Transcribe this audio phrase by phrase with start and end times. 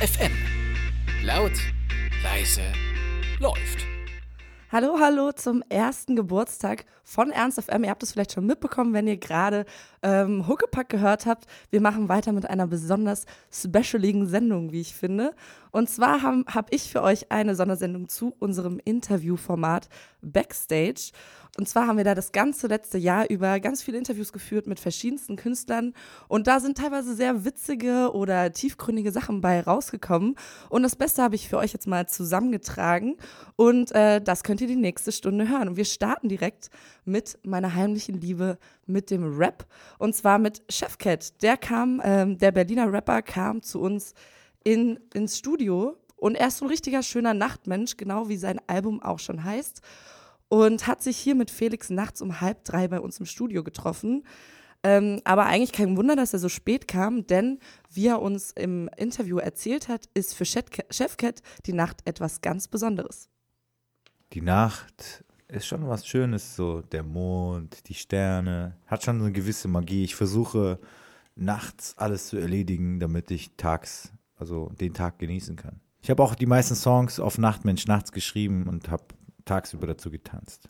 [0.00, 0.32] FM.
[1.22, 1.52] Laut,
[2.22, 2.62] leise,
[3.38, 3.84] läuft.
[4.72, 7.82] Hallo, hallo zum ersten Geburtstag von Ernst FM.
[7.82, 9.64] Ihr habt es vielleicht schon mitbekommen, wenn ihr gerade
[10.00, 11.46] ähm, Huckepack gehört habt.
[11.70, 15.34] Wir machen weiter mit einer besonders specialigen Sendung, wie ich finde.
[15.72, 19.88] Und zwar habe hab ich für euch eine Sondersendung zu unserem Interviewformat
[20.22, 21.10] Backstage.
[21.58, 24.78] Und zwar haben wir da das ganze letzte Jahr über ganz viele Interviews geführt mit
[24.78, 25.94] verschiedensten Künstlern.
[26.28, 30.36] Und da sind teilweise sehr witzige oder tiefgründige Sachen bei rausgekommen.
[30.68, 33.16] Und das Beste habe ich für euch jetzt mal zusammengetragen.
[33.56, 35.68] Und äh, das könnt ihr die nächste Stunde hören.
[35.68, 36.70] Und wir starten direkt
[37.04, 39.66] mit meiner heimlichen Liebe mit dem Rap.
[39.98, 41.42] Und zwar mit Chefcat.
[41.42, 44.14] Der kam, ähm, der Berliner Rapper kam zu uns
[44.64, 45.96] in, ins Studio.
[46.16, 49.82] Und er ist so ein richtiger schöner Nachtmensch, genau wie sein Album auch schon heißt
[50.50, 54.24] und hat sich hier mit Felix nachts um halb drei bei uns im Studio getroffen.
[54.82, 58.90] Ähm, aber eigentlich kein Wunder, dass er so spät kam, denn wie er uns im
[58.96, 63.28] Interview erzählt hat, ist für Chefcat die Nacht etwas ganz Besonderes.
[64.32, 69.68] Die Nacht ist schon was Schönes, so der Mond, die Sterne, hat schon eine gewisse
[69.68, 70.04] Magie.
[70.04, 70.78] Ich versuche
[71.34, 75.80] nachts alles zu erledigen, damit ich tags, also den Tag genießen kann.
[76.02, 79.04] Ich habe auch die meisten Songs auf Nachtmensch nachts geschrieben und habe
[79.44, 80.68] tagsüber dazu getanzt.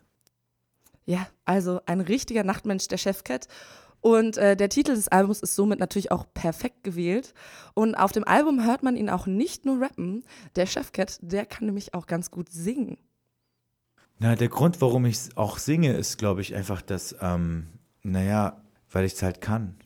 [1.05, 3.47] Ja, also ein richtiger Nachtmensch, der Chefcat.
[4.01, 7.33] Und äh, der Titel des Albums ist somit natürlich auch perfekt gewählt.
[7.75, 10.23] Und auf dem Album hört man ihn auch nicht nur rappen.
[10.55, 12.97] Der Chefcat, der kann nämlich auch ganz gut singen.
[14.23, 17.65] Na, der Grund, warum ich auch singe, ist, glaube ich, einfach, dass, ähm,
[18.03, 19.77] naja, weil ich es halt kann.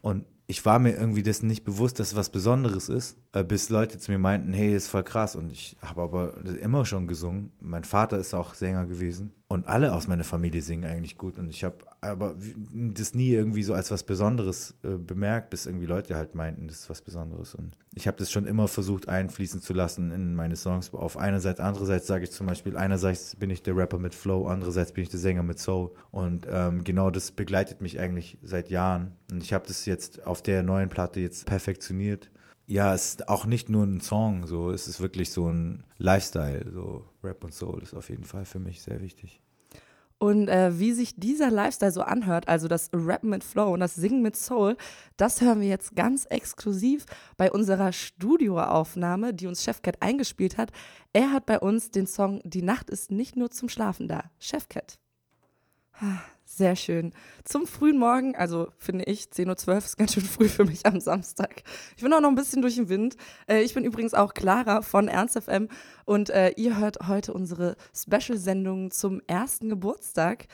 [0.00, 3.98] Und ich war mir irgendwie dessen nicht bewusst, dass es was Besonderes ist, bis Leute
[3.98, 5.36] zu mir meinten, hey, ist voll krass.
[5.36, 7.52] Und ich habe aber immer schon gesungen.
[7.60, 9.32] Mein Vater ist auch Sänger gewesen.
[9.46, 11.38] Und alle aus meiner Familie singen eigentlich gut.
[11.38, 12.34] Und ich habe aber
[12.72, 16.80] das nie irgendwie so als was Besonderes äh, bemerkt, bis irgendwie Leute halt meinten, das
[16.80, 17.54] ist was Besonderes.
[17.54, 20.92] Und ich habe das schon immer versucht einfließen zu lassen in meine Songs.
[20.92, 24.46] Auf einer Seite, andererseits sage ich zum Beispiel, einerseits bin ich der Rapper mit Flow,
[24.46, 25.92] andererseits bin ich der Sänger mit Soul.
[26.10, 29.12] Und ähm, genau das begleitet mich eigentlich seit Jahren.
[29.30, 32.30] Und ich habe das jetzt auf der neuen Platte jetzt perfektioniert
[32.70, 36.70] ja, es ist auch nicht nur ein Song, so es ist wirklich so ein Lifestyle,
[36.72, 39.40] so Rap und Soul ist auf jeden Fall für mich sehr wichtig.
[40.18, 43.96] Und äh, wie sich dieser Lifestyle so anhört, also das Rappen mit Flow und das
[43.96, 44.76] Singen mit Soul,
[45.16, 50.70] das hören wir jetzt ganz exklusiv bei unserer Studioaufnahme, die uns Chefcat eingespielt hat.
[51.12, 54.30] Er hat bei uns den Song Die Nacht ist nicht nur zum Schlafen da.
[54.38, 55.00] Chefcat.
[56.52, 57.12] Sehr schön.
[57.44, 60.98] Zum frühen Morgen, also finde ich, 10.12 Uhr ist ganz schön früh für mich am
[60.98, 61.62] Samstag.
[61.96, 63.16] Ich bin auch noch ein bisschen durch den Wind.
[63.48, 65.68] Äh, ich bin übrigens auch Clara von Ernst FM
[66.06, 70.48] und äh, ihr hört heute unsere Special-Sendung zum ersten Geburtstag.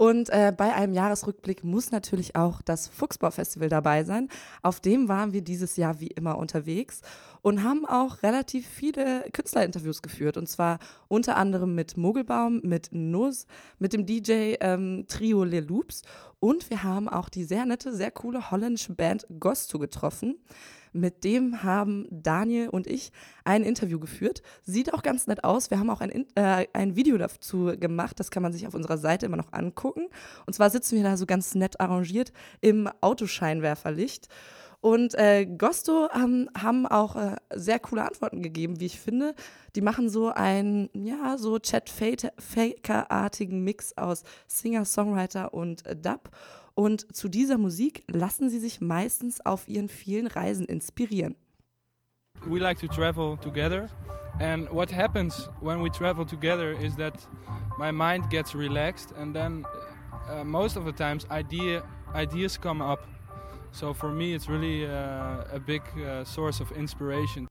[0.00, 4.30] Und äh, bei einem Jahresrückblick muss natürlich auch das Fuchsbau-Festival dabei sein.
[4.62, 7.02] Auf dem waren wir dieses Jahr wie immer unterwegs
[7.42, 10.38] und haben auch relativ viele Künstlerinterviews geführt.
[10.38, 10.78] Und zwar
[11.08, 13.46] unter anderem mit Mogelbaum, mit Nuss,
[13.78, 16.00] mit dem DJ ähm, Trio Le Loops.
[16.38, 20.38] Und wir haben auch die sehr nette, sehr coole holländische Band Gosto getroffen.
[20.92, 23.12] Mit dem haben Daniel und ich
[23.44, 24.42] ein Interview geführt.
[24.62, 25.70] Sieht auch ganz nett aus.
[25.70, 28.18] Wir haben auch ein, äh, ein Video dazu gemacht.
[28.18, 30.08] Das kann man sich auf unserer Seite immer noch angucken.
[30.46, 34.28] Und zwar sitzen wir da so ganz nett arrangiert im Autoscheinwerferlicht.
[34.80, 39.34] Und äh, Gosto ähm, haben auch äh, sehr coole Antworten gegeben, wie ich finde.
[39.76, 46.30] Die machen so einen, ja, so Chat-Faker-artigen Mix aus Singer, Songwriter und äh, Dub.
[46.74, 51.36] Und zu dieser Musik lassen sie sich meistens auf ihren vielen Reisen inspirieren.
[52.46, 53.88] We like to travel together.
[54.40, 57.14] And what happens when we travel together is that
[57.78, 59.66] my mind gets relaxed and then
[60.30, 61.82] uh, most of the times idea,
[62.14, 63.00] ideas come up.
[63.72, 67.46] So for me it's really uh, a big uh, source of inspiration.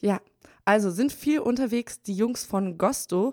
[0.00, 0.20] Ja,
[0.66, 3.32] also sind viel unterwegs die Jungs von Gosto.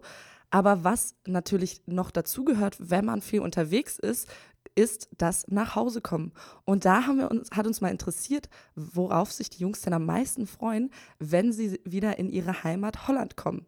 [0.54, 4.28] Aber was natürlich noch dazugehört, wenn man viel unterwegs ist,
[4.76, 6.32] ist das nach Hause kommen.
[6.66, 10.06] Und da haben wir uns, hat uns mal interessiert, worauf sich die Jungs denn am
[10.06, 13.66] meisten freuen, wenn sie wieder in ihre Heimat Holland kommen.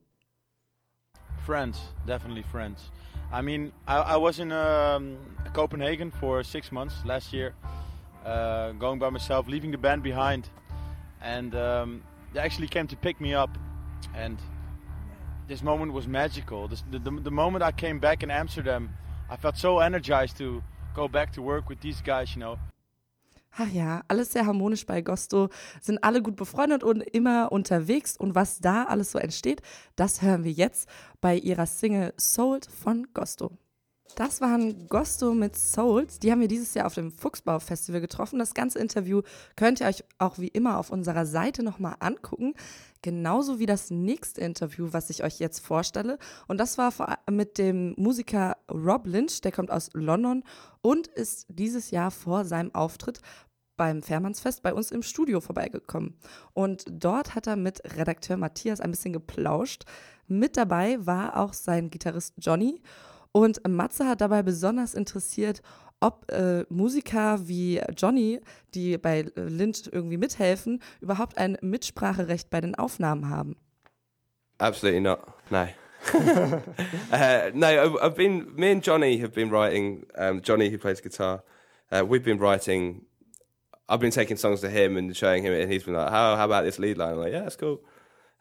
[1.45, 2.91] Friends, definitely friends.
[3.33, 5.17] I mean, I, I was in um,
[5.53, 7.53] Copenhagen for six months last year,
[8.25, 10.49] uh, going by myself, leaving the band behind,
[11.21, 12.03] and um,
[12.33, 13.49] they actually came to pick me up,
[14.15, 14.37] and
[15.47, 16.67] this moment was magical.
[16.67, 18.89] This, the, the, the moment I came back in Amsterdam,
[19.29, 20.63] I felt so energized to
[20.93, 22.57] go back to work with these guys, you know.
[23.55, 25.49] Ach ja, alles sehr harmonisch bei Gosto,
[25.79, 28.17] sind alle gut befreundet und immer unterwegs.
[28.17, 29.61] Und was da alles so entsteht,
[29.95, 30.89] das hören wir jetzt
[31.21, 33.51] bei ihrer Single Sold von Gosto.
[34.15, 36.19] Das waren Gosto mit Souls.
[36.19, 38.37] Die haben wir dieses Jahr auf dem Fuchsbau-Festival getroffen.
[38.37, 39.21] Das ganze Interview
[39.55, 42.53] könnt ihr euch auch wie immer auf unserer Seite nochmal angucken.
[43.03, 46.17] Genauso wie das nächste Interview, was ich euch jetzt vorstelle.
[46.47, 50.44] Und das war mit dem Musiker Rob Lynch, der kommt aus London
[50.81, 53.19] und ist dieses Jahr vor seinem Auftritt
[53.75, 56.15] beim Fährmannsfest bei uns im Studio vorbeigekommen.
[56.53, 59.83] Und dort hat er mit Redakteur Matthias ein bisschen geplauscht.
[60.27, 62.81] Mit dabei war auch sein Gitarrist Johnny.
[63.33, 65.61] Und Matze hat dabei besonders interessiert,
[66.03, 68.41] ob äh, Musiker wie Johnny,
[68.75, 73.55] die bei Lynch irgendwie mithelfen, überhaupt ein Mitspracherecht bei den Aufnahmen haben.
[74.57, 75.19] Absolutely not.
[75.50, 75.67] No.
[76.13, 78.53] uh, no, I've been.
[78.55, 80.05] Me and Johnny have been writing.
[80.15, 81.44] Um, Johnny, who plays guitar,
[81.91, 83.05] uh, we've been writing.
[83.88, 86.45] I've been taking songs to him and showing him and he's been like, "How, how
[86.45, 87.79] about this lead line?" I'm like, "Yeah, that's cool."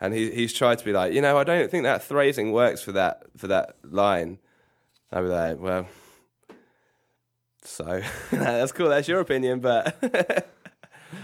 [0.00, 2.82] And he, he's tried to be like, you know, I don't think that phrasing works
[2.82, 4.40] for that for that line.
[5.12, 5.86] I'd be like, well,
[7.64, 8.88] so that's cool.
[8.88, 9.96] That's your opinion, but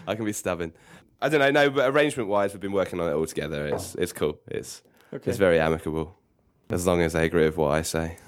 [0.06, 0.72] I can be stubborn.
[1.20, 1.50] I don't know.
[1.50, 3.66] No, but arrangement wise, we've been working on it all together.
[3.66, 4.38] It's it's cool.
[4.46, 4.82] It's
[5.12, 5.30] okay.
[5.30, 6.16] it's very amicable,
[6.70, 8.18] as long as they agree with what I say.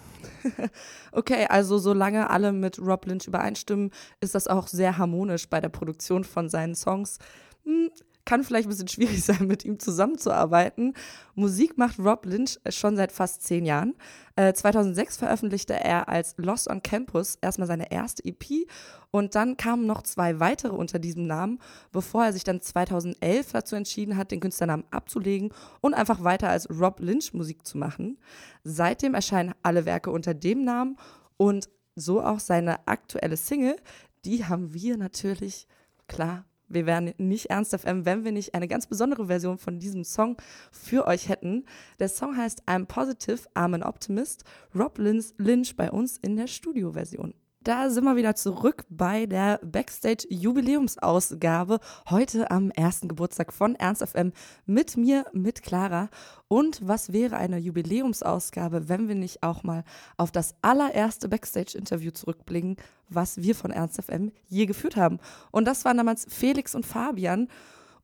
[1.15, 3.91] okay, also solange alle mit Rob Lynch übereinstimmen,
[4.21, 7.19] ist das auch sehr harmonisch bei der Produktion von seinen Songs.
[7.65, 7.91] Hm,
[8.31, 10.95] kann vielleicht ein bisschen schwierig sein, mit ihm zusammenzuarbeiten.
[11.35, 13.97] Musik macht Rob Lynch schon seit fast zehn Jahren.
[14.37, 18.69] Äh, 2006 veröffentlichte er als Lost on Campus erstmal seine erste EP
[19.11, 21.59] und dann kamen noch zwei weitere unter diesem Namen,
[21.91, 26.71] bevor er sich dann 2011 dazu entschieden hat, den Künstlernamen abzulegen und einfach weiter als
[26.71, 28.17] Rob Lynch Musik zu machen.
[28.63, 30.99] Seitdem erscheinen alle Werke unter dem Namen
[31.37, 33.75] und so auch seine aktuelle Single.
[34.25, 35.67] Die haben wir natürlich
[36.07, 40.05] klar wir wären nicht Ernst FM, wenn wir nicht eine ganz besondere Version von diesem
[40.05, 40.37] Song
[40.71, 41.65] für euch hätten.
[41.99, 44.45] Der Song heißt I'm Positive, I'm an Optimist.
[44.75, 47.35] Rob Lynch bei uns in der Studioversion.
[47.63, 51.81] Da sind wir wieder zurück bei der Backstage-Jubiläumsausgabe.
[52.09, 54.33] Heute am ersten Geburtstag von Ernst FM
[54.65, 56.09] mit mir, mit Clara.
[56.49, 59.85] Und was wäre eine Jubiläumsausgabe, wenn wir nicht auch mal
[60.17, 62.79] auf das allererste Backstage-Interview zurückblicken,
[63.11, 65.19] was wir von Ernst FM je geführt haben?
[65.51, 67.49] Und das waren damals Felix und Fabian.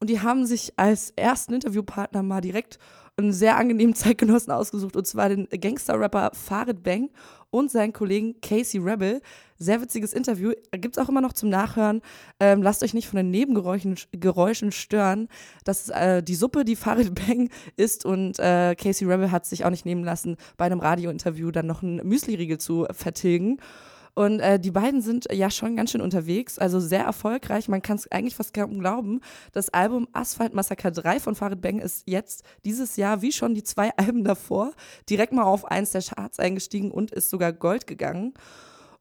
[0.00, 2.79] Und die haben sich als ersten Interviewpartner mal direkt
[3.19, 7.11] einen sehr angenehmen Zeitgenossen ausgesucht, und zwar den Gangster-Rapper Farid Bang
[7.51, 9.23] und seinen Kollegen Casey Rebel.
[9.59, 12.03] Sehr witziges Interview, gibt es auch immer noch zum Nachhören.
[12.41, 15.29] Ähm, lasst euch nicht von den Nebengeräuschen Geräuschen stören.
[15.65, 19.65] Das ist äh, die Suppe, die Farid Bang isst und äh, Casey Rebel hat sich
[19.65, 23.59] auch nicht nehmen lassen, bei einem Radiointerview dann noch einen Müsli-Riegel zu vertilgen.
[24.17, 27.69] Und äh, die beiden sind ja schon ganz schön unterwegs, also sehr erfolgreich.
[27.69, 29.21] Man kann es eigentlich fast kaum glauben.
[29.53, 33.63] Das Album Asphalt Massacre 3 von Farid Bang ist jetzt dieses Jahr, wie schon die
[33.63, 34.73] zwei Alben davor,
[35.11, 38.33] direkt mal auf eins der Charts eingestiegen und ist sogar Gold gegangen.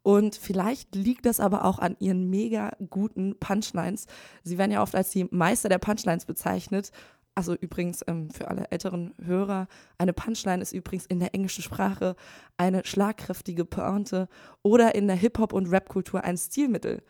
[0.03, 4.07] Und vielleicht liegt das aber auch an ihren mega guten Punchlines.
[4.43, 6.91] Sie werden ja oft als die Meister der Punchlines bezeichnet.
[7.37, 9.67] Also übrigens ähm, für alle älteren Hörer,
[9.97, 12.15] eine Punchline ist übrigens in der englischen Sprache
[12.55, 14.29] eine schlagkräftige Pointe
[14.63, 17.03] oder in der Hip-Hop- und Rap-Kultur ein Stilmittel.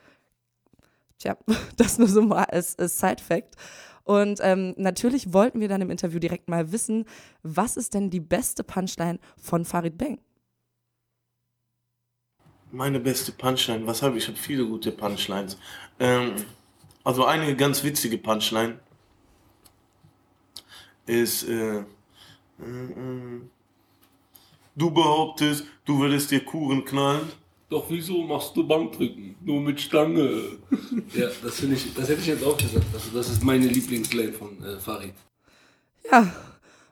[1.20, 1.38] Tja,
[1.78, 3.56] das nur so mal als, als Side-Fact.
[4.04, 7.06] Und ähm, natürlich wollten wir dann im Interview direkt mal wissen,
[7.44, 10.20] was ist denn die beste Punchline von Farid Bang?
[12.72, 14.24] Meine beste Punchline, was habe ich?
[14.24, 15.58] Ich habe viele gute Punchlines.
[16.00, 16.34] Ähm,
[17.04, 18.80] also eine ganz witzige Punchline
[21.06, 21.82] ist, äh, äh,
[22.62, 23.42] äh,
[24.76, 27.30] du behauptest, du würdest dir Kuren knallen.
[27.70, 29.36] Doch wieso machst du Bankdrücken?
[29.44, 30.30] Nur mit Stange.
[31.14, 32.86] ja, das finde ich, das hätte ich jetzt auch gesagt.
[32.94, 35.14] Also das ist meine Lieblingsline von äh, Farid.
[36.12, 36.32] Ja,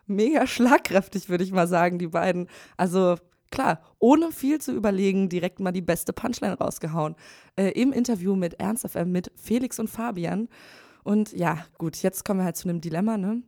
[0.07, 2.47] mega schlagkräftig, würde ich mal sagen, die beiden.
[2.75, 3.17] Also
[3.51, 7.15] klar, ohne viel zu überlegen, direkt mal die beste Punchline rausgehauen.
[7.55, 10.49] Äh, Im Interview mit Ernst FM mit Felix und Fabian.
[11.03, 13.43] Und ja, gut, jetzt kommen wir halt zu einem Dilemma, ne?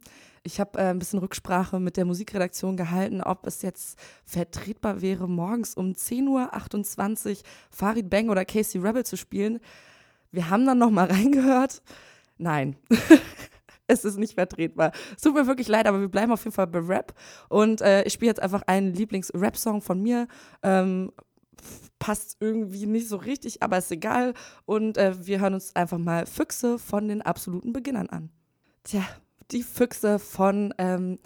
[0.46, 5.28] Ich habe äh, ein bisschen Rücksprache mit der Musikredaktion gehalten, ob es jetzt vertretbar wäre,
[5.28, 7.38] morgens um 10.28 Uhr
[7.72, 9.60] Farid Bang oder Casey Rebel zu spielen.
[10.32, 11.82] Wir haben dann nochmal reingehört.
[12.38, 12.76] Nein.
[13.88, 14.92] es ist nicht vertretbar.
[15.16, 17.16] Es tut mir wirklich leid, aber wir bleiben auf jeden Fall bei Rap.
[17.50, 20.28] Und äh, ich spiele jetzt einfach einen Lieblings-Rap-Song von mir.
[20.62, 21.12] Ähm,
[21.98, 24.36] passt irgendwie nicht so richtig, aber ist egal.
[24.66, 28.30] Und äh, wir hören uns einfach mal Füchse von den absoluten Beginnern an.
[28.84, 29.04] Tja,
[29.52, 31.20] die Füchse von, ähm,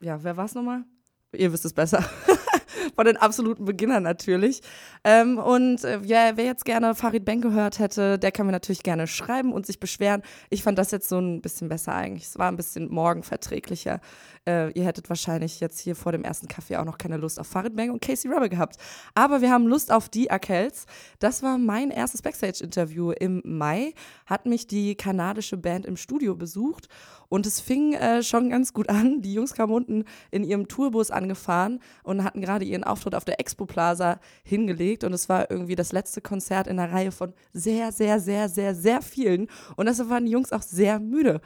[0.00, 0.84] ja, wer war es nochmal?
[1.32, 2.04] Ihr wisst es besser.
[2.94, 4.62] von den absoluten Beginnern natürlich.
[5.04, 8.82] Ähm, und äh, ja, wer jetzt gerne Farid Bang gehört hätte, der kann mir natürlich
[8.82, 10.22] gerne schreiben und sich beschweren.
[10.50, 12.24] Ich fand das jetzt so ein bisschen besser eigentlich.
[12.24, 14.00] Es war ein bisschen morgenverträglicher.
[14.46, 17.46] Äh, ihr hättet wahrscheinlich jetzt hier vor dem ersten Kaffee auch noch keine Lust auf
[17.46, 18.76] Farid Bang und Casey Rebel gehabt.
[19.14, 20.86] Aber wir haben Lust auf die Akels.
[21.18, 23.92] Das war mein erstes Backstage-Interview im Mai.
[24.26, 26.88] Hat mich die kanadische Band im Studio besucht
[27.28, 29.22] und es fing äh, schon ganz gut an.
[29.22, 33.38] Die Jungs kamen unten in ihrem Tourbus angefahren und hatten gerade ihren Auftritt auf der
[33.38, 35.04] Expo Plaza hingelegt.
[35.04, 38.74] Und es war irgendwie das letzte Konzert in einer Reihe von sehr, sehr, sehr, sehr,
[38.74, 39.46] sehr vielen.
[39.76, 41.40] Und deshalb waren die Jungs auch sehr müde.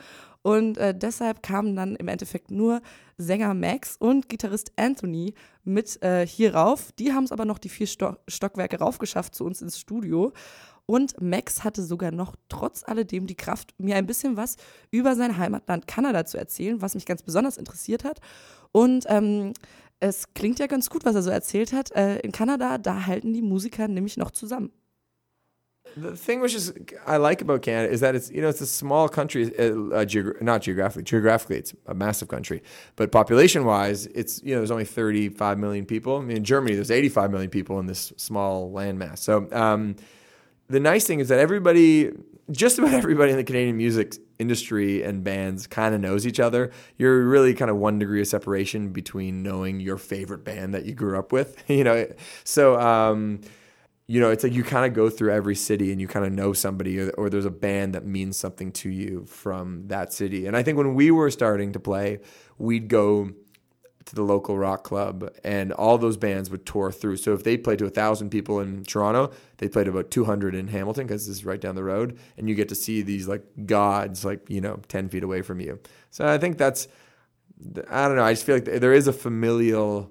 [0.45, 2.83] Und äh, deshalb kamen dann im Endeffekt nur
[3.17, 5.33] Sänger Max und Gitarrist Anthony
[5.65, 6.93] mit äh, hier rauf.
[6.99, 10.35] Die haben es aber noch die vier Sto Stockwerke raufgeschafft zu uns ins Studio.
[10.85, 14.57] Und Max hatte sogar noch trotz alledem die Kraft, mir ein bisschen was
[14.91, 18.21] über sein Heimatland Kanada zu erzählen, was mich ganz besonders interessiert hat.
[18.71, 19.55] Und ähm,
[19.99, 21.91] es klingt ja ganz gut, was er so erzählt hat.
[21.93, 24.73] Äh, in Kanada, da halten die Musiker nämlich noch zusammen.
[25.97, 26.73] The thing which is
[27.07, 30.05] I like about Canada is that it's you know it's a small country, uh, uh,
[30.05, 31.05] geogra- not geographically.
[31.05, 32.63] Geographically, it's a massive country,
[32.97, 36.19] but population-wise, it's you know there's only 35 million people.
[36.19, 39.19] I mean, in Germany, there's 85 million people in this small landmass.
[39.19, 39.97] So um,
[40.69, 42.11] the nice thing is that everybody,
[42.51, 46.73] just about everybody in the Canadian music industry and bands kind of knows each other.
[46.99, 50.95] You're really kind of one degree of separation between knowing your favorite band that you
[50.95, 52.07] grew up with, you know.
[52.43, 53.41] So, um,
[54.06, 56.32] you know, it's like you kind of go through every city and you kind of
[56.32, 60.46] know somebody or, or there's a band that means something to you from that city.
[60.46, 62.20] And I think when we were starting to play,
[62.58, 63.30] we'd go
[64.04, 67.16] to the local rock club, and all those bands would tour through.
[67.16, 70.68] So if they played to a thousand people in Toronto, they played about 200 in
[70.68, 73.44] Hamilton because this is right down the road, and you get to see these like
[73.66, 75.78] gods, like you know, 10 feet away from you.
[76.11, 76.87] So I think that's,
[77.90, 78.25] I don't know.
[78.25, 80.11] I just feel like there is a familial.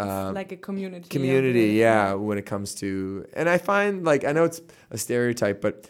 [0.00, 1.08] Uh, like a community.
[1.08, 5.60] community, yeah, when it comes to, and I find like I know it's a stereotype,
[5.60, 5.88] but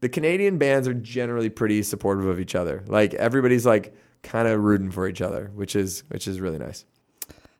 [0.00, 2.84] the Canadian bands are generally pretty supportive of each other.
[2.86, 6.84] Like everybody's like kind of rooting for each other, which is which is really nice.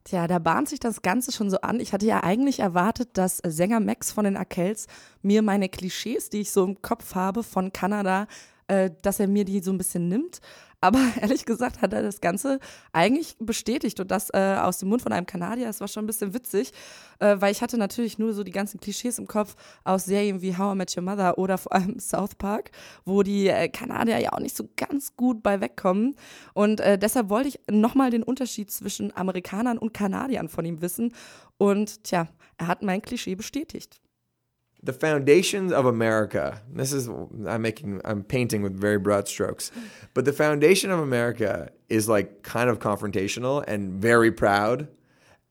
[0.05, 1.81] Tja, da bahnt sich das Ganze schon so an.
[1.81, 4.87] Ich hatte ja eigentlich erwartet, dass Sänger Max von den Akels
[5.23, 8.27] mir meine Klischees, die ich so im Kopf habe von Kanada,
[8.69, 10.41] äh, dass er mir die so ein bisschen nimmt.
[10.85, 12.61] Aber ehrlich gesagt hat er das Ganze
[12.93, 15.65] eigentlich bestätigt und das äh, aus dem Mund von einem Kanadier.
[15.67, 16.73] Das war schon ein bisschen witzig,
[17.21, 20.59] äh, weil ich hatte natürlich nur so die ganzen Klischees im Kopf aus Serien wie
[20.59, 22.71] How I Met Your Mother oder vor allem South Park,
[23.07, 26.17] wo die äh, Kanadier ja auch nicht so ganz gut bei wegkommen.
[26.53, 31.15] Und äh, deshalb wollte ich nochmal den Unterschied zwischen Amerikanern und Kanadiern von ihm wissen.
[31.57, 34.03] Und tja, er hat mein Klischee bestätigt.
[34.85, 36.61] The foundations of America.
[36.71, 39.73] This is I'm making I'm painting with very broad strokes,
[40.13, 44.89] but the foundation of America is like kind of confrontational and very proud,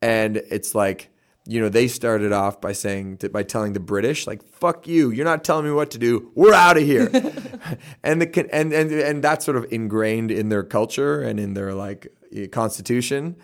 [0.01, 1.09] and it's like
[1.45, 5.25] you know they started off by saying by telling the British like fuck you, you're
[5.25, 7.09] not telling me what to do, we're out of here,
[8.03, 11.73] and the and and and that's sort of ingrained in their culture and in their
[11.73, 13.35] like eh, constitution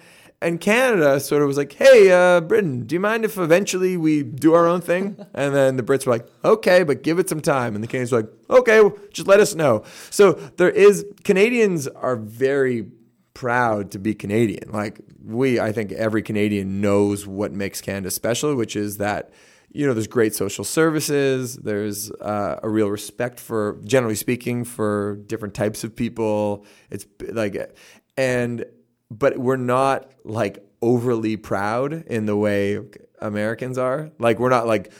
[0.41, 4.23] and Canada sort of was like, "Hey, uh, Britain, do you mind if eventually we
[4.23, 7.41] do our own thing?" And then the Brits were like, "Okay, but give it some
[7.41, 11.05] time." And the Canadians were like, "Okay, well, just let us know." So there is
[11.23, 12.87] Canadians are very
[13.33, 14.69] proud to be Canadian.
[14.71, 19.31] Like we, I think every Canadian knows what makes Canada special, which is that
[19.71, 21.55] you know there's great social services.
[21.57, 26.65] There's uh, a real respect for, generally speaking, for different types of people.
[26.89, 27.75] It's like
[28.17, 28.65] and
[29.11, 32.79] but we're not like overly proud in the way
[33.19, 34.11] Americans are.
[34.19, 34.91] Like we're not like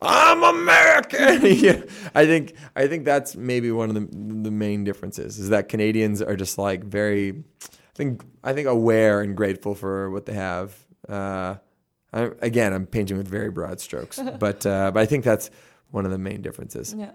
[0.00, 1.40] I'm American.
[1.44, 1.82] yeah.
[2.14, 4.08] I think I think that's maybe one of the
[4.42, 9.20] the main differences is that Canadians are just like very I think I think aware
[9.20, 10.76] and grateful for what they have.
[11.08, 11.56] Uh,
[12.12, 15.50] I, again, I'm painting with very broad strokes, but uh, but I think that's
[15.90, 16.94] one of the main differences.
[16.94, 17.08] Ja.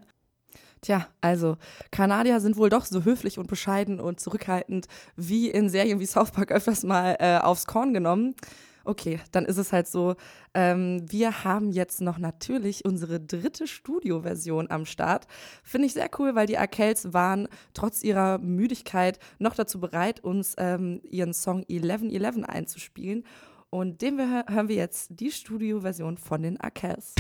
[0.84, 1.56] Tja, also
[1.92, 6.32] Kanadier sind wohl doch so höflich und bescheiden und zurückhaltend wie in Serien wie South
[6.32, 8.36] Park öfters mal äh, aufs Korn genommen.
[8.84, 10.16] Okay, dann ist es halt so.
[10.54, 15.26] Ähm, wir haben jetzt noch natürlich unsere dritte Studioversion am Start.
[15.64, 20.54] Finde ich sehr cool, weil die Arkels waren trotz ihrer Müdigkeit noch dazu bereit, uns
[20.58, 23.24] ähm, ihren Song 1111 einzuspielen.
[23.70, 27.16] Und wir, hören wir jetzt die Studioversion von den Arkels.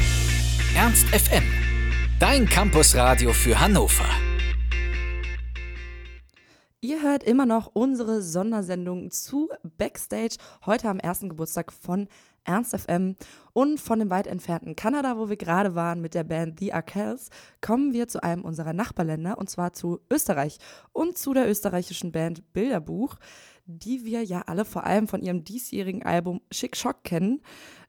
[0.75, 1.82] Ernst FM.
[2.19, 4.05] Dein Campusradio für Hannover.
[6.79, 12.07] Ihr hört immer noch unsere Sondersendung zu Backstage, heute am ersten Geburtstag von
[12.45, 13.15] Ernst FM.
[13.53, 17.29] Und von dem weit entfernten Kanada, wo wir gerade waren mit der Band The Arkells,
[17.61, 20.57] kommen wir zu einem unserer Nachbarländer und zwar zu Österreich
[20.91, 23.15] und zu der österreichischen Band Bilderbuch
[23.65, 27.41] die wir ja alle vor allem von ihrem diesjährigen Album Schick Schock kennen.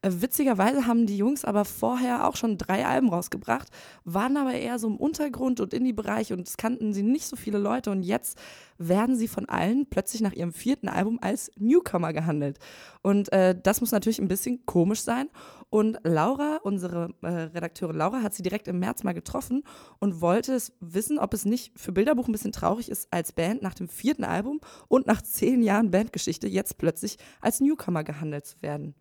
[0.02, 3.68] Äh, witzigerweise haben die Jungs aber vorher auch schon drei Alben rausgebracht,
[4.04, 7.58] waren aber eher so im Untergrund und Indie-Bereich und es kannten sie nicht so viele
[7.58, 8.38] Leute und jetzt
[8.78, 12.58] werden sie von allen plötzlich nach ihrem vierten Album als Newcomer gehandelt.
[13.02, 15.28] Und äh, das muss natürlich ein bisschen komisch sein.
[15.74, 19.64] Und Laura, unsere äh, Redakteurin Laura, hat sie direkt im März mal getroffen
[19.98, 23.60] und wollte es wissen, ob es nicht für Bilderbuch ein bisschen traurig ist, als Band
[23.60, 28.62] nach dem vierten Album und nach zehn Jahren Bandgeschichte jetzt plötzlich als Newcomer gehandelt zu
[28.62, 28.94] werden.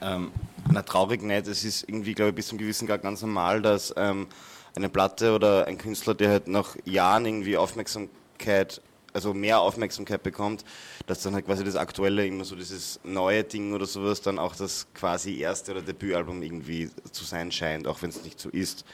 [0.00, 0.32] Ähm,
[0.68, 1.46] na, traurig nicht.
[1.46, 4.26] Es ist irgendwie, glaube ich, bis zum gewissen Grad ganz normal, dass ähm,
[4.74, 10.64] eine Platte oder ein Künstler, der halt nach Jahren irgendwie Aufmerksamkeit, also mehr Aufmerksamkeit bekommt,
[11.06, 14.54] dass dann halt quasi das Aktuelle immer so dieses neue Ding oder sowas dann auch
[14.56, 18.84] das quasi erste oder Debütalbum irgendwie zu sein scheint, auch wenn es nicht so ist.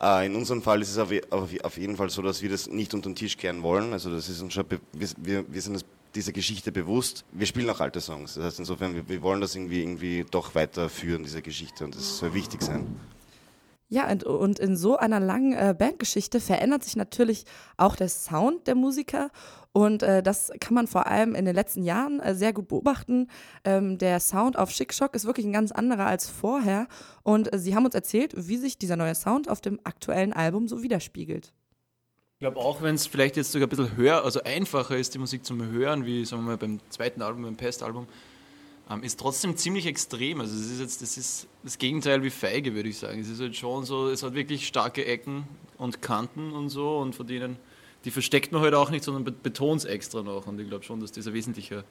[0.00, 2.92] Äh, in unserem Fall ist es auf, auf, jeden Fall so, dass wir das nicht
[2.94, 3.92] unter den Tisch kehren wollen.
[3.92, 7.24] Also das ist uns schon, wir, wir sind dieser Geschichte bewusst.
[7.32, 8.34] Wir spielen auch alte Songs.
[8.34, 11.84] Das heißt insofern, wir, wir wollen das irgendwie, irgendwie doch weiterführen, diese Geschichte.
[11.84, 12.86] Und das soll wichtig sein.
[13.92, 17.44] Ja, und, und in so einer langen äh, Bandgeschichte verändert sich natürlich
[17.76, 19.30] auch der Sound der Musiker.
[19.72, 23.28] Und äh, das kann man vor allem in den letzten Jahren äh, sehr gut beobachten.
[23.64, 26.88] Ähm, der Sound auf Schick Shock ist wirklich ein ganz anderer als vorher.
[27.22, 30.68] Und äh, sie haben uns erzählt, wie sich dieser neue Sound auf dem aktuellen Album
[30.68, 31.52] so widerspiegelt.
[32.36, 35.18] Ich glaube, auch wenn es vielleicht jetzt sogar ein bisschen höher, also einfacher ist, die
[35.18, 38.06] Musik zu hören, wie sagen wir mal beim zweiten Album, beim Pest-Album,
[39.02, 40.40] ist trotzdem ziemlich extrem.
[40.40, 43.20] Also es ist jetzt, das ist das Gegenteil wie Feige, würde ich sagen.
[43.20, 45.44] Es ist halt schon so, es hat wirklich starke Ecken
[45.78, 47.56] und Kanten und so und von denen,
[48.04, 50.46] die versteckt man halt auch nicht, sondern betont es extra noch.
[50.46, 51.84] Und ich glaube schon, dass das ein wesentlicher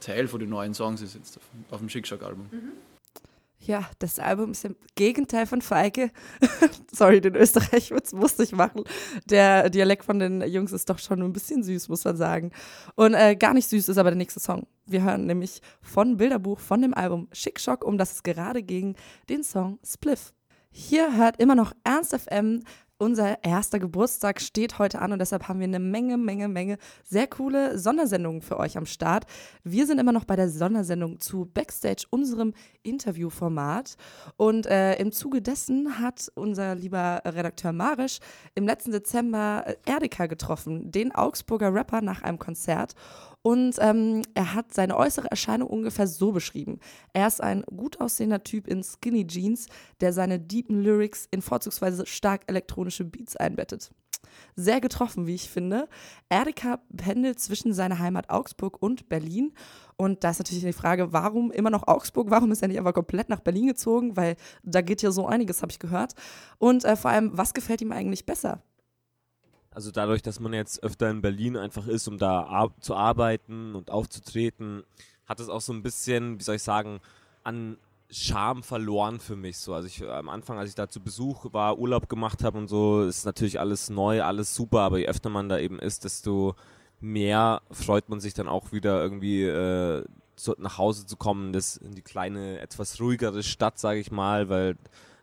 [0.00, 1.38] Teil von den neuen Songs ist jetzt
[1.70, 2.46] auf dem Schickschack-Album.
[2.50, 2.72] Mhm.
[3.66, 6.10] Ja, das Album ist im Gegenteil von Feige.
[6.92, 8.84] Sorry, den Österreich-Witz musste ich machen.
[9.24, 12.50] Der Dialekt von den Jungs ist doch schon ein bisschen süß, muss man sagen.
[12.94, 14.66] Und äh, gar nicht süß ist aber der nächste Song.
[14.84, 18.96] Wir hören nämlich von Bilderbuch von dem Album Schick Schock, um das es gerade ging,
[19.30, 20.34] den Song Spliff.
[20.70, 22.64] Hier hört immer noch Ernst FM
[22.98, 27.26] unser erster Geburtstag steht heute an und deshalb haben wir eine Menge, Menge, Menge sehr
[27.26, 29.24] coole Sondersendungen für euch am Start.
[29.62, 33.96] Wir sind immer noch bei der Sondersendung zu Backstage, unserem Interviewformat.
[34.36, 38.18] Und äh, im Zuge dessen hat unser lieber Redakteur Marisch
[38.54, 42.94] im letzten Dezember Erdika getroffen, den Augsburger Rapper nach einem Konzert.
[43.46, 46.78] Und ähm, er hat seine äußere Erscheinung ungefähr so beschrieben.
[47.12, 49.66] Er ist ein gut aussehender Typ in Skinny Jeans,
[50.00, 53.90] der seine deepen Lyrics in vorzugsweise stark elektronische Beats einbettet.
[54.56, 55.90] Sehr getroffen, wie ich finde.
[56.30, 59.52] Erika pendelt zwischen seiner Heimat Augsburg und Berlin.
[59.98, 62.30] Und da ist natürlich die Frage, warum immer noch Augsburg?
[62.30, 64.16] Warum ist er nicht einfach komplett nach Berlin gezogen?
[64.16, 66.14] Weil da geht ja so einiges, habe ich gehört.
[66.56, 68.62] Und äh, vor allem, was gefällt ihm eigentlich besser?
[69.74, 73.74] Also dadurch, dass man jetzt öfter in Berlin einfach ist, um da ar zu arbeiten
[73.74, 74.84] und aufzutreten,
[75.26, 77.00] hat es auch so ein bisschen, wie soll ich sagen,
[77.42, 77.76] an
[78.10, 79.74] Charme verloren für mich so.
[79.74, 83.02] Also ich am Anfang, als ich da zu Besuch war, Urlaub gemacht habe und so,
[83.02, 86.54] ist natürlich alles neu, alles super, aber je öfter man da eben ist, desto
[87.00, 90.04] mehr freut man sich dann auch wieder irgendwie äh,
[90.36, 94.48] zu, nach Hause zu kommen, das in die kleine, etwas ruhigere Stadt, sage ich mal,
[94.48, 94.76] weil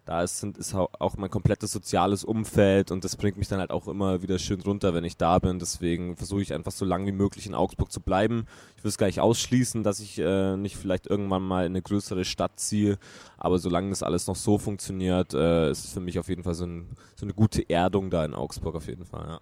[0.06, 3.72] da ist, sind, ist auch mein komplettes soziales Umfeld und das bringt mich dann halt
[3.72, 5.60] auch immer wieder schön runter, wenn ich da bin.
[5.60, 8.48] Deswegen versuche ich einfach so lange wie möglich in Augsburg zu bleiben.
[8.78, 11.84] Ich will es gar nicht ausschließen, dass ich äh, nicht vielleicht irgendwann mal in eine
[11.84, 12.98] größere Stadt ziehe,
[13.38, 16.56] aber solange das alles noch so funktioniert, äh, ist es für mich auf jeden Fall
[16.56, 19.40] so, ein, so eine gute Erdung da in Augsburg auf jeden Fall, ja.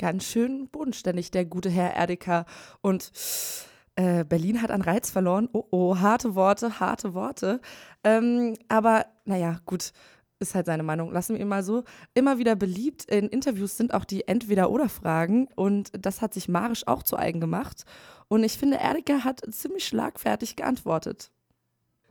[0.00, 2.46] Ganz schön bodenständig, der gute Herr Erdika.
[2.82, 3.10] Und
[3.98, 5.48] äh, Berlin hat an Reiz verloren.
[5.52, 7.60] Oh, oh, harte Worte, harte Worte.
[8.04, 9.92] Ähm, aber naja, gut,
[10.38, 11.10] ist halt seine Meinung.
[11.10, 11.82] Lassen wir ihn mal so.
[12.14, 17.02] Immer wieder beliebt in Interviews sind auch die Entweder-Oder-Fragen und das hat sich Marisch auch
[17.02, 17.86] zu eigen gemacht.
[18.28, 21.32] Und ich finde, Erika hat ziemlich schlagfertig geantwortet.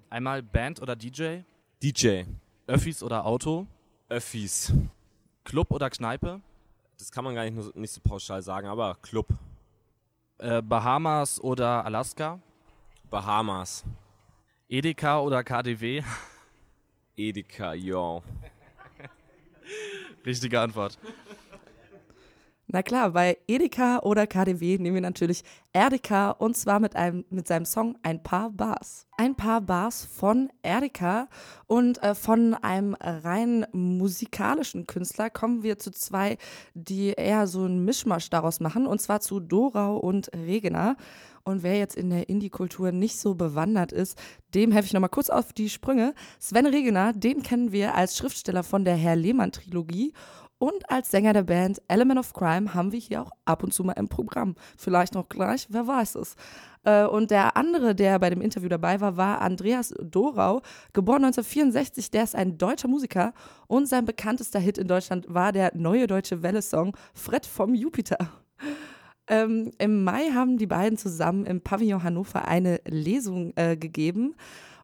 [0.09, 1.39] Einmal Band oder DJ?
[1.81, 2.23] DJ.
[2.65, 3.65] Öffis oder Auto?
[4.09, 4.73] Öffis.
[5.45, 6.41] Club oder Kneipe?
[6.97, 9.27] Das kann man gar nicht, nicht so pauschal sagen, aber Club.
[10.39, 12.39] Äh, Bahamas oder Alaska?
[13.09, 13.83] Bahamas.
[14.69, 16.03] Edeka oder KDW?
[17.15, 18.21] Edeka, yo.
[20.25, 20.99] Richtige Antwort.
[22.69, 27.47] Na klar, bei Edeka oder KDW nehmen wir natürlich Erdeka und zwar mit, einem, mit
[27.47, 29.07] seinem Song Ein paar Bars.
[29.15, 31.29] Ein paar Bars von Erdeka
[31.67, 36.37] und äh, von einem rein musikalischen Künstler kommen wir zu zwei,
[36.73, 40.97] die eher so einen Mischmasch daraus machen und zwar zu Dorau und Regener.
[41.45, 44.19] Und wer jetzt in der Indie-Kultur nicht so bewandert ist,
[44.53, 46.13] dem helfe ich nochmal kurz auf die Sprünge.
[46.37, 50.11] Sven Regener, den kennen wir als Schriftsteller von der Herr Lehmann-Trilogie
[50.59, 53.83] und als Sänger der Band Element of Crime haben wir hier auch ab und zu
[53.83, 54.55] mal im Programm.
[54.77, 56.35] Vielleicht noch gleich, wer weiß es.
[56.83, 60.61] Äh, und der andere, der bei dem Interview dabei war, war Andreas Dorau,
[60.93, 62.11] geboren 1964.
[62.11, 63.33] Der ist ein deutscher Musiker
[63.67, 68.17] und sein bekanntester Hit in Deutschland war der neue deutsche Welle-Song Fred vom Jupiter.
[69.27, 74.35] Ähm, Im Mai haben die beiden zusammen im Pavillon Hannover eine Lesung äh, gegeben.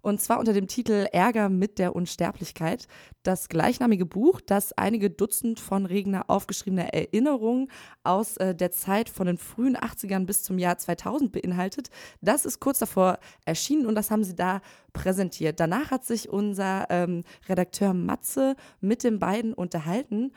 [0.04, 2.89] Und zwar unter dem Titel Ärger mit der Unsterblichkeit.
[3.24, 7.72] Das gleichnamige Buch, das einige Dutzend von Regner aufgeschriebene Erinnerungen
[8.04, 11.89] aus äh, der Zeit von den frühen 80ern bis zum Jahr 2000 beinhaltet,
[12.20, 14.60] das ist kurz davor erschienen und das haben sie da
[14.92, 15.62] präsentiert.
[15.62, 20.34] Danach hat sich unser ähm, Redakteur Matze mit den beiden unterhalten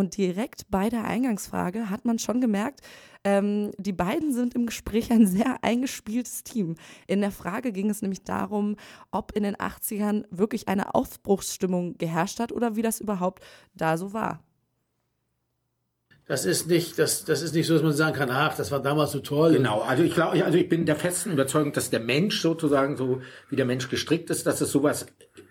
[0.00, 2.80] und direkt bei der Eingangsfrage hat man schon gemerkt,
[3.22, 6.76] ähm, die beiden sind im Gespräch ein sehr eingespieltes Team.
[7.06, 8.76] In der Frage ging es nämlich darum,
[9.10, 14.14] ob in den 80ern wirklich eine Aufbruchsstimmung geherrscht hat oder wie das überhaupt da so
[14.14, 14.42] war.
[16.26, 18.80] Das ist nicht, das, das ist nicht so, dass man sagen kann, ach, das war
[18.80, 19.52] damals so toll.
[19.52, 23.20] Genau, also ich glaube, also ich bin der festen Überzeugung, dass der Mensch sozusagen so,
[23.48, 25.06] wie der Mensch gestrickt ist, dass es sowas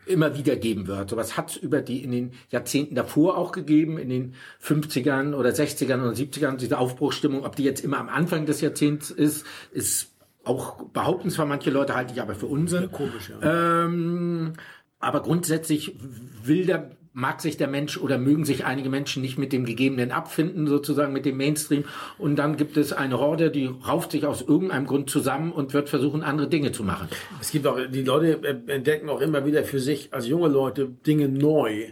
[0.09, 1.09] immer wieder geben wird.
[1.09, 5.51] Sowas hat es über die in den Jahrzehnten davor auch gegeben, in den 50ern oder
[5.51, 10.11] 60ern oder 70ern, diese Aufbruchsstimmung, ob die jetzt immer am Anfang des Jahrzehnts ist, ist
[10.43, 12.83] auch behaupten zwar manche Leute, halte ich aber für Unsinn.
[12.83, 13.85] Ja, komisch, ja.
[13.85, 14.53] Ähm,
[14.99, 15.95] aber grundsätzlich
[16.43, 20.11] will der mag sich der Mensch oder mögen sich einige Menschen nicht mit dem Gegebenen
[20.11, 21.83] abfinden, sozusagen mit dem Mainstream.
[22.17, 25.89] Und dann gibt es eine Horde, die rauft sich aus irgendeinem Grund zusammen und wird
[25.89, 27.07] versuchen, andere Dinge zu machen.
[27.41, 31.29] Es gibt auch, die Leute entdecken auch immer wieder für sich als junge Leute Dinge
[31.29, 31.91] neu.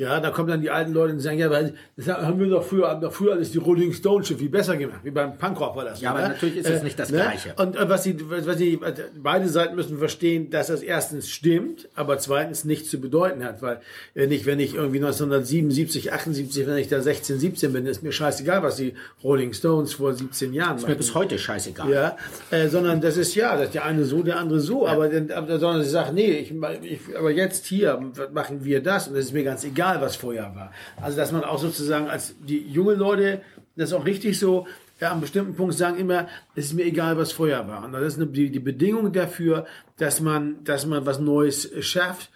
[0.00, 2.64] Ja, da kommen dann die alten Leute und sagen, ja, weil das haben wir doch
[2.64, 5.76] früher, haben doch früher alles die Rolling Stones schon viel besser gemacht, wie beim Punkrock
[5.76, 6.00] war das.
[6.00, 6.28] Ja, aber ne?
[6.28, 7.18] natürlich ist es nicht das ne?
[7.18, 7.54] Gleiche.
[7.58, 8.80] Und äh, was sie, was sie,
[9.22, 13.82] beide Seiten müssen verstehen, dass das erstens stimmt, aber zweitens nichts zu bedeuten hat, weil
[14.14, 18.12] äh, nicht, wenn ich irgendwie 1977, 78, wenn ich da 16, 17 bin, ist mir
[18.12, 21.90] scheißegal, was die Rolling Stones vor 17 Jahren Ist mir bis heute scheißegal.
[21.90, 22.16] Ja,
[22.50, 25.58] äh, sondern das ist ja, dass der eine so, der andere so, aber, dann- aber
[25.58, 28.00] sondern sie sagen, nee, ich, ich, aber jetzt hier
[28.32, 30.72] machen wir das und es ist mir ganz egal, was vorher war.
[31.00, 33.40] Also dass man auch sozusagen als die junge Leute,
[33.76, 34.66] das ist auch richtig so,
[35.00, 37.84] ja, an bestimmten Punkt sagen immer, es ist mir egal, was vorher war.
[37.84, 39.64] Und das ist die, die Bedingung dafür,
[39.96, 42.30] dass man, dass man was Neues schafft.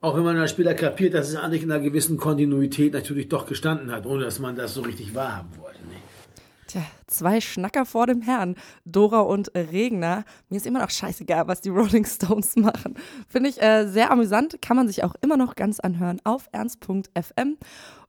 [0.00, 3.46] Auch wenn man dann später kapiert, dass es eigentlich in einer gewissen Kontinuität natürlich doch
[3.46, 5.69] gestanden hat, ohne dass man das so richtig wahrhaben wollte.
[6.70, 8.54] Tja, zwei Schnacker vor dem Herrn,
[8.84, 10.24] Dora und Regner.
[10.48, 12.94] Mir ist immer noch scheißegal, was die Rolling Stones machen.
[13.28, 17.56] Finde ich äh, sehr amüsant, kann man sich auch immer noch ganz anhören auf ernst.fm.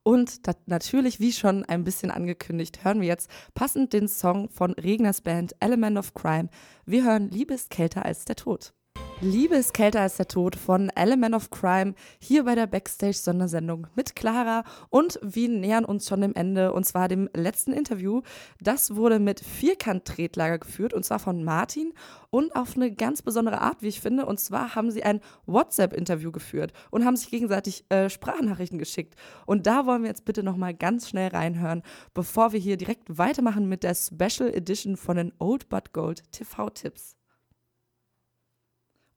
[0.04, 5.22] Und natürlich, wie schon ein bisschen angekündigt, hören wir jetzt passend den Song von Regners
[5.22, 6.50] Band Element of Crime.
[6.86, 8.74] Wir hören Liebe ist kälter als der Tod.
[9.24, 14.16] Liebe ist kälter als der Tod von Element of Crime hier bei der Backstage-Sondersendung mit
[14.16, 18.24] Clara und wir nähern uns schon dem Ende und zwar dem letzten Interview.
[18.60, 21.94] Das wurde mit Vierkant-Tretlager geführt und zwar von Martin
[22.32, 24.26] und auf eine ganz besondere Art, wie ich finde.
[24.26, 29.14] Und zwar haben sie ein WhatsApp-Interview geführt und haben sich gegenseitig äh, Sprachnachrichten geschickt.
[29.46, 31.84] Und da wollen wir jetzt bitte nochmal ganz schnell reinhören,
[32.16, 37.21] bevor wir hier direkt weitermachen mit der Special Edition von den Old But Gold TV-Tipps.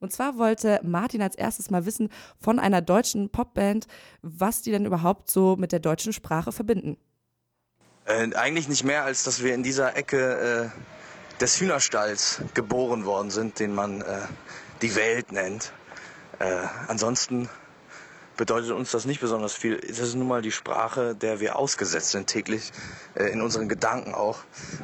[0.04, 3.86] Und zwar wollte Martin als erstes mal wissen von einer deutschen Popband,
[4.20, 6.98] was die denn überhaupt so mit der deutschen Sprache verbinden.
[8.04, 13.30] Äh, eigentlich nicht mehr, als dass wir in dieser Ecke äh, des Hühnerstalls geboren worden
[13.30, 14.18] sind, den man äh,
[14.82, 15.72] die Welt nennt.
[16.38, 17.48] Äh, ansonsten
[18.36, 19.80] bedeutet uns das nicht besonders viel.
[19.88, 22.72] Es ist nun mal die Sprache, der wir ausgesetzt sind täglich,
[23.14, 24.40] äh, in unseren Gedanken auch.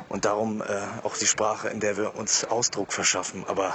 [0.08, 0.64] Und darum äh,
[1.02, 3.44] auch die Sprache, in der wir uns Ausdruck verschaffen.
[3.46, 3.74] Aber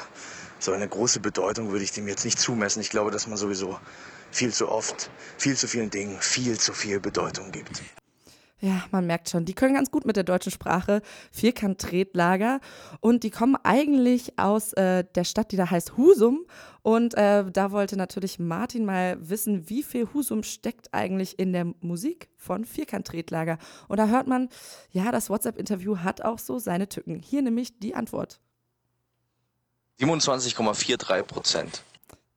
[0.59, 2.81] so eine große Bedeutung würde ich dem jetzt nicht zumessen.
[2.81, 3.79] Ich glaube, dass man sowieso
[4.31, 7.81] viel zu oft, viel zu vielen Dingen viel zu viel Bedeutung gibt.
[8.61, 11.01] Ja, man merkt schon, die können ganz gut mit der deutschen Sprache.
[11.31, 12.61] Vierkant-Tretlager.
[13.01, 16.45] Und die kommen eigentlich aus äh, der Stadt, die da heißt Husum.
[16.81, 21.65] Und äh, da wollte natürlich Martin mal wissen, wie viel Husum steckt eigentlich in der
[21.81, 23.57] Musik von Vierkant-Tretlager.
[23.87, 24.49] Und da hört man,
[24.89, 27.19] ja, das WhatsApp-Interview hat auch so seine Tücken.
[27.19, 28.39] Hier nämlich die Antwort.
[29.99, 31.84] 27,43 Prozent.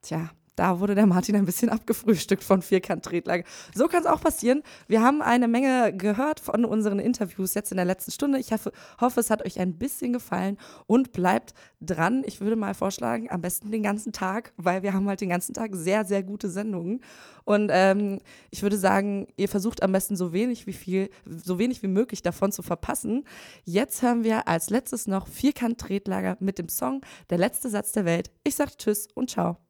[0.02, 3.44] Tja, Da wurde der Martin ein bisschen abgefrühstückt von Vierkant-Tretlager.
[3.74, 4.62] So kann es auch passieren.
[4.88, 8.38] Wir haben eine Menge gehört von unseren Interviews jetzt in der letzten Stunde.
[8.38, 12.24] Ich hoffe, hoffe, es hat euch ein bisschen gefallen und bleibt dran.
[12.26, 15.54] Ich würde mal vorschlagen, am besten den ganzen Tag, weil wir haben halt den ganzen
[15.54, 17.02] Tag sehr, sehr gute Sendungen.
[17.44, 18.18] Und ähm,
[18.50, 22.22] ich würde sagen, ihr versucht am besten so wenig wie viel, so wenig wie möglich
[22.22, 23.24] davon zu verpassen.
[23.64, 28.30] Jetzt hören wir als letztes noch Vierkant-Tretlager mit dem Song Der letzte Satz der Welt.
[28.42, 29.67] Ich sage Tschüss und Ciao.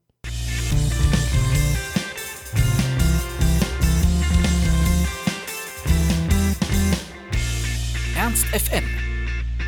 [8.29, 8.85] Ernst FM.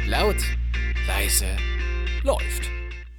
[0.07, 0.37] Laut,
[1.07, 1.47] leise,
[2.23, 2.80] läuft.